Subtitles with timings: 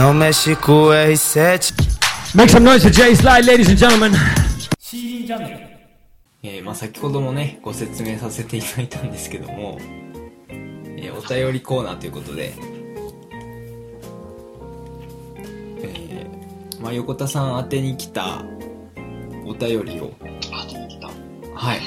[0.00, 1.60] No Mexico, he said.
[2.34, 4.12] Make some noise for Jay Slide, ladies and gentlemen.
[6.42, 9.78] えーまあ、先ほどもねご説明させていただいたんですけども、
[10.48, 12.54] えーお便りコーナーということで、
[15.82, 18.42] えーまあ、横田さん宛てに来た
[19.44, 20.14] お便りを
[21.54, 21.80] はい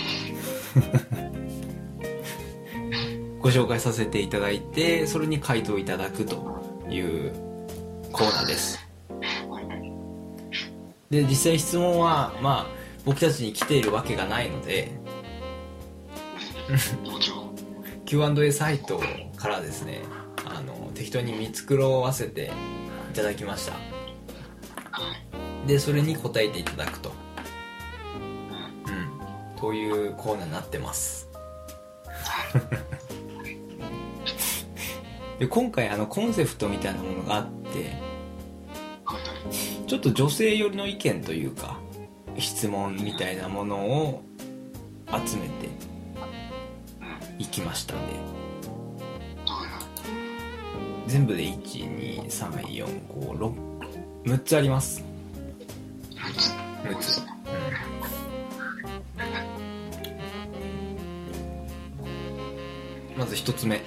[3.42, 7.53] ご紹介させていただいてそれに回答いただくという
[8.14, 8.80] コーナーです。
[11.10, 12.68] で実際質問はまあ
[13.06, 14.92] 僕たちに来ているわけがないので
[18.06, 19.02] Q&A サイト
[19.36, 20.02] からですね
[20.46, 22.52] あの適当に見繕わせて
[23.12, 23.74] いただきました。
[25.68, 27.12] でそれに答えていただくと。
[28.88, 29.60] うん。
[29.60, 31.30] というコーナーになってます。
[35.40, 38.14] で今回あのコンセプトみたいなものがあって。
[39.88, 41.80] ちょっと女性寄りの意見というか
[42.40, 44.24] 質問みたいなものを
[45.26, 45.70] 集めて
[47.38, 48.14] いきましたんで
[51.06, 55.04] 全部で1234566つあります。
[56.84, 57.22] 6つ、う
[63.16, 63.84] ん、まず1つ目。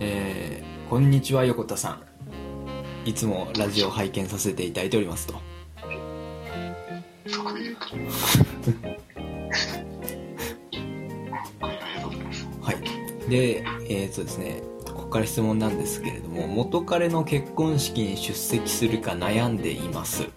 [0.00, 2.11] えー、こんにちは横田さん。
[3.04, 5.34] いつもラジオ拝見させていただいておりますと。
[12.60, 13.30] はい。
[13.30, 20.28] でえー、っとですねここから質問なんですけれども元彼の結婚式に出席するか悩んでいます。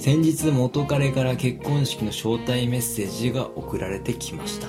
[0.00, 4.68] 先日元彼から結婚式の招待メッセージが送られてきました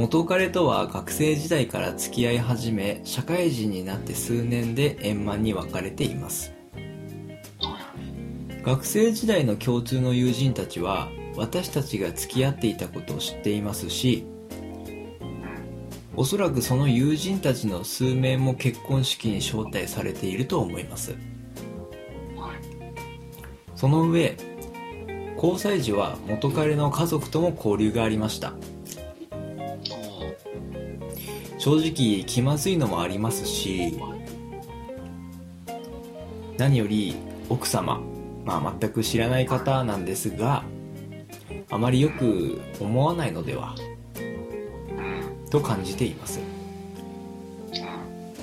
[0.00, 6.54] 元彼とは学生時代から付き合い始め社会人になって数年で円満に別れています。
[8.62, 14.26] 学生時代の共通の友人たちは私たちが付き合っていたことを知っていますし
[16.16, 21.14] おそらくその友人たちの数名も結婚式に招待されていると思います。
[23.76, 24.34] その上
[25.36, 28.54] 交際時は元彼の家族とも交流がありました。
[31.60, 33.94] 正直気まずいのもありますし
[36.56, 37.14] 何より
[37.50, 38.00] 奥様、
[38.46, 40.64] まあ、全く知らない方なんですが
[41.68, 43.74] あまりよく思わないのでは
[45.50, 46.40] と感じています。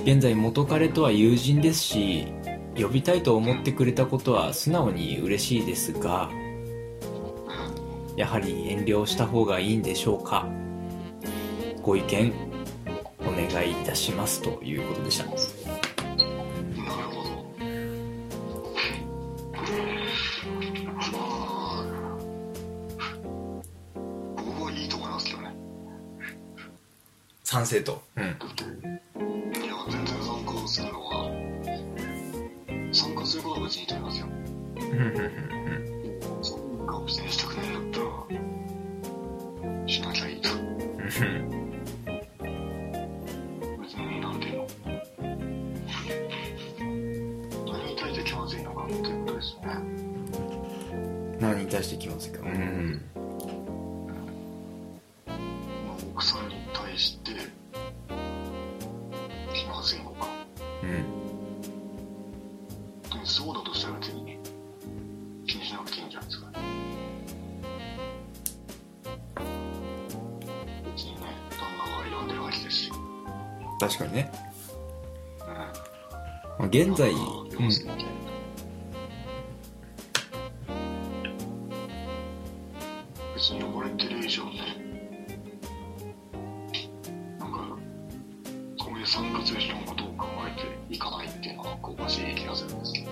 [0.03, 2.27] 現在元彼とは友人ですし
[2.79, 6.29] 呼びたいと思ってくれたことは素直に嬉しいですが
[8.15, 10.47] やはり遠慮した方がいいんでしょうか。
[11.81, 12.56] ご意見
[13.37, 15.37] 願いいたしますということでしたなる
[17.09, 17.29] ほど。
[21.11, 21.85] まあ、
[24.35, 25.55] 僕はいいと思いますけどね。
[27.43, 28.33] 賛成とうんいや、
[29.89, 31.31] 全然参加するのは、
[32.91, 34.27] 参加することは別にいいと思いますよ。
[34.77, 35.96] 参
[49.37, 49.67] ですよね。
[51.39, 53.01] 何に対して気まずいかうん
[55.27, 57.31] まあ奥さんに対して
[59.53, 60.27] 気まずいのか。
[60.83, 60.89] うん
[63.09, 64.39] でもそうだとしたら別に
[65.45, 66.47] 気にしなくていいんじゃないですか。
[70.95, 71.21] 別にね、
[71.51, 72.91] 旦那が選んでるわけですし。
[73.79, 74.31] 確かにね
[75.41, 75.47] うん。
[75.47, 75.71] ま
[76.59, 77.23] あ現在、まあ
[77.59, 77.63] う
[78.23, 78.26] ん
[83.37, 84.51] 別に呼ばれてる以上ね、
[87.37, 87.77] なんか、
[88.79, 93.11] こういう参加する人のことを考えていかないっていうのはおかしい気がするんですけど、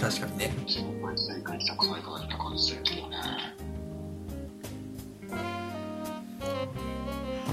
[0.00, 0.52] 確かにね。
[0.66, 3.16] 別にこいつで行きたくないからって感じけどね。
[5.30, 5.36] ま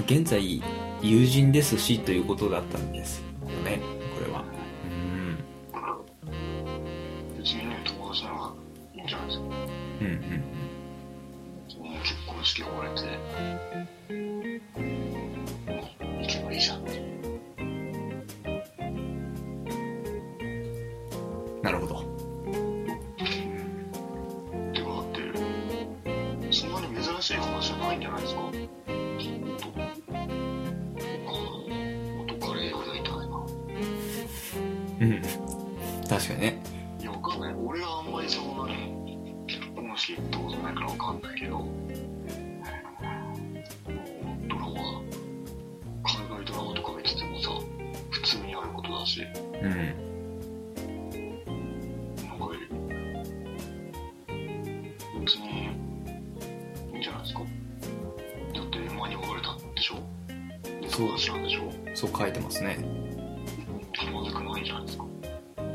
[0.08, 0.60] 現在
[1.02, 3.22] 友人ですしということだったんです
[12.44, 13.00] 常識溺れて、
[16.20, 16.84] 行けばいいじゃん。
[21.62, 22.04] なるほど。
[24.74, 28.42] でもだって、そんなに珍しい話じゃないんじゃないですか
[35.00, 35.22] うん。
[36.06, 36.62] 確かにね。
[37.00, 37.54] いや、わかんない。
[37.54, 38.92] 俺はあんまりそんなに、
[39.74, 41.66] 本式ってことないからわかんないけど、
[49.04, 49.20] だし、
[49.62, 49.70] うん。
[52.16, 52.48] なんか、
[55.20, 55.68] 別に、
[56.94, 57.40] いいんじゃないですか。
[58.54, 59.96] だって、間に別れたんでしょ？
[60.80, 61.60] で、そう友達なんでしょ？
[61.94, 62.78] そう書いてますね。
[63.92, 65.04] 気まずくないんじゃないですか？
[65.04, 65.74] うん。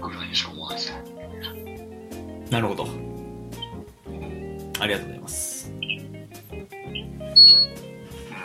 [0.00, 1.00] ぐらいにしか思わないですね。
[2.50, 2.86] なるほど。
[4.80, 5.72] ありがとうございます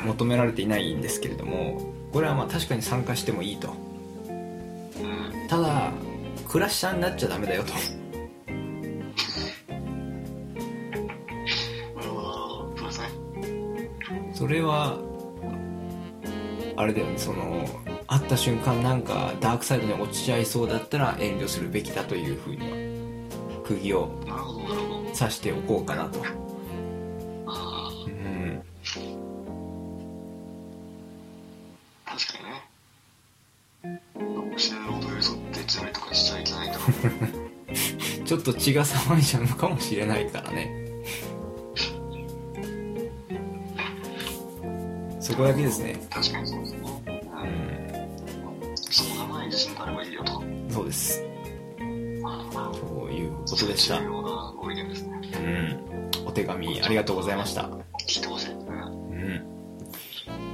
[0.06, 1.82] 求められていないんですけれども
[2.12, 5.02] これはまあ確かに参加してもいいとう
[5.46, 5.48] ん。
[5.48, 5.92] ただ
[6.48, 7.74] クラッシャーになっちゃダメだよと。
[14.34, 15.00] それは
[16.76, 17.66] あれだよねその
[18.06, 24.10] 会った瞬間なんかダークサイドに落ちちゃいそうだったら遠慮するべきだというふうには釘を。
[25.16, 26.20] 刺しておこうかなと
[32.06, 32.40] 確か
[33.84, 34.02] にね。
[34.58, 36.80] 死ぬほど寄り添ってつらいとかしちゃいけないと。
[38.26, 40.72] ちょっと血が騒いじゃうのかもしれないからね
[45.20, 46.80] そこだけですね確かにそうですね。
[47.06, 48.78] ううんん。
[48.78, 50.42] そうならない自信があればいいよと。
[50.70, 51.22] そうです
[51.78, 55.20] ということでした重要なご意見ですね。
[55.34, 57.70] うんお手紙ありがとうございました